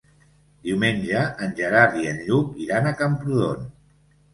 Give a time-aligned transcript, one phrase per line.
[0.67, 3.75] Diumenge en Gerard i en Lluc iran a Camprodon.